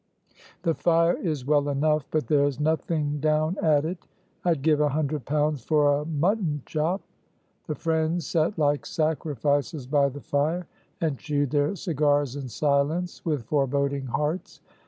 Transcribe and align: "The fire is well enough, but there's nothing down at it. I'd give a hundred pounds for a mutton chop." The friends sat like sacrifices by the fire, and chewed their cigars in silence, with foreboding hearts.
"The 0.63 0.73
fire 0.73 1.13
is 1.15 1.45
well 1.45 1.69
enough, 1.69 2.07
but 2.09 2.25
there's 2.25 2.59
nothing 2.59 3.19
down 3.19 3.55
at 3.61 3.85
it. 3.85 3.99
I'd 4.43 4.63
give 4.63 4.81
a 4.81 4.89
hundred 4.89 5.25
pounds 5.25 5.63
for 5.63 6.01
a 6.01 6.05
mutton 6.05 6.63
chop." 6.65 7.01
The 7.67 7.75
friends 7.75 8.25
sat 8.25 8.57
like 8.57 8.87
sacrifices 8.87 9.85
by 9.85 10.09
the 10.09 10.21
fire, 10.21 10.65
and 11.01 11.19
chewed 11.19 11.51
their 11.51 11.75
cigars 11.75 12.35
in 12.35 12.47
silence, 12.49 13.23
with 13.23 13.43
foreboding 13.43 14.07
hearts. 14.07 14.59